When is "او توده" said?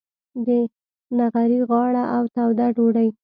2.15-2.67